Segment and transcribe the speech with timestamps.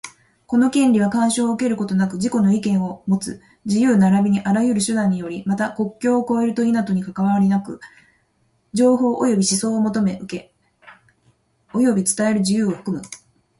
[0.47, 7.79] この権利は、干渉を受けることなく自己の意見をもつ自由並びにあらゆる手段により、また、国境を越えると否とにかかわりなく、
[8.73, 10.53] 情報及び思想を求め、受け、
[11.71, 13.03] 及び伝える自由を含む。